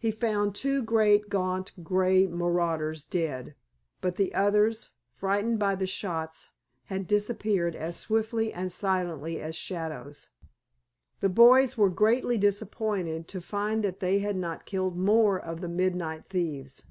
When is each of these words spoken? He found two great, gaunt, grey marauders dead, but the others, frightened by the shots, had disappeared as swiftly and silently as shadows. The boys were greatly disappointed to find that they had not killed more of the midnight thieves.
He 0.00 0.10
found 0.10 0.56
two 0.56 0.82
great, 0.82 1.28
gaunt, 1.28 1.84
grey 1.84 2.26
marauders 2.26 3.04
dead, 3.04 3.54
but 4.00 4.16
the 4.16 4.34
others, 4.34 4.90
frightened 5.14 5.60
by 5.60 5.76
the 5.76 5.86
shots, 5.86 6.54
had 6.86 7.06
disappeared 7.06 7.76
as 7.76 7.96
swiftly 7.96 8.52
and 8.52 8.72
silently 8.72 9.40
as 9.40 9.54
shadows. 9.54 10.30
The 11.20 11.28
boys 11.28 11.78
were 11.78 11.88
greatly 11.88 12.36
disappointed 12.36 13.28
to 13.28 13.40
find 13.40 13.84
that 13.84 14.00
they 14.00 14.18
had 14.18 14.34
not 14.34 14.66
killed 14.66 14.96
more 14.98 15.38
of 15.38 15.60
the 15.60 15.68
midnight 15.68 16.24
thieves. 16.28 16.82